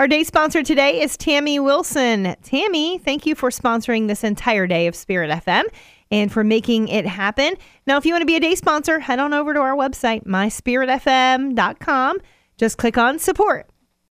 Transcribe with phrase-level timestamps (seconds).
[0.00, 2.34] Our day sponsor today is Tammy Wilson.
[2.42, 5.64] Tammy, thank you for sponsoring this entire day of Spirit FM
[6.10, 7.52] and for making it happen.
[7.86, 10.24] Now, if you want to be a day sponsor, head on over to our website,
[10.24, 12.18] myspiritfm.com.
[12.56, 13.68] Just click on support